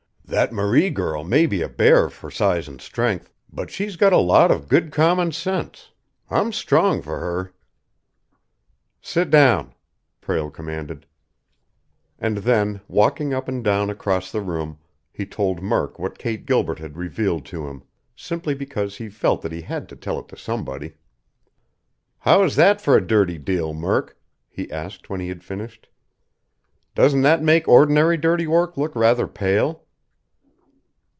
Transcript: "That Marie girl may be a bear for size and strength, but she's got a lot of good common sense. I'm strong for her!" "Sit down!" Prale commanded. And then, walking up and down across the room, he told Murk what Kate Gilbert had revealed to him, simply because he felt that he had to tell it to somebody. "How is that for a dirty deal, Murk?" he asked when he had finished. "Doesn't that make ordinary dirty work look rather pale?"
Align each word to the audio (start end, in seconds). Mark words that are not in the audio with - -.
"That 0.25 0.53
Marie 0.53 0.89
girl 0.89 1.25
may 1.25 1.45
be 1.45 1.61
a 1.61 1.67
bear 1.67 2.09
for 2.09 2.31
size 2.31 2.69
and 2.69 2.79
strength, 2.79 3.29
but 3.51 3.69
she's 3.69 3.97
got 3.97 4.13
a 4.13 4.17
lot 4.17 4.49
of 4.49 4.69
good 4.69 4.89
common 4.89 5.33
sense. 5.33 5.91
I'm 6.29 6.53
strong 6.53 7.01
for 7.01 7.19
her!" 7.19 7.51
"Sit 9.01 9.29
down!" 9.29 9.73
Prale 10.21 10.49
commanded. 10.49 11.05
And 12.17 12.37
then, 12.37 12.79
walking 12.87 13.33
up 13.33 13.49
and 13.49 13.61
down 13.61 13.89
across 13.89 14.31
the 14.31 14.39
room, 14.39 14.77
he 15.11 15.25
told 15.25 15.61
Murk 15.61 15.99
what 15.99 16.17
Kate 16.17 16.45
Gilbert 16.45 16.79
had 16.79 16.95
revealed 16.95 17.43
to 17.47 17.67
him, 17.67 17.83
simply 18.15 18.53
because 18.55 18.95
he 18.95 19.09
felt 19.09 19.41
that 19.41 19.51
he 19.51 19.63
had 19.63 19.89
to 19.89 19.97
tell 19.97 20.17
it 20.17 20.29
to 20.29 20.37
somebody. 20.37 20.93
"How 22.19 22.41
is 22.43 22.55
that 22.55 22.79
for 22.79 22.95
a 22.95 23.05
dirty 23.05 23.37
deal, 23.37 23.73
Murk?" 23.73 24.17
he 24.47 24.71
asked 24.71 25.09
when 25.09 25.19
he 25.19 25.27
had 25.27 25.43
finished. 25.43 25.89
"Doesn't 26.95 27.23
that 27.23 27.43
make 27.43 27.67
ordinary 27.67 28.15
dirty 28.15 28.47
work 28.47 28.77
look 28.77 28.95
rather 28.95 29.27
pale?" 29.27 29.83